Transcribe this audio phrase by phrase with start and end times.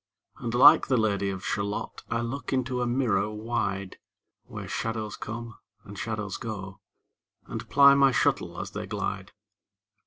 [0.37, 3.97] And like the Lady of Shalott I look into a mirror wide,
[4.45, 6.79] Where shadows come, and shadows go,
[7.45, 9.31] And ply my shuttle as they glide.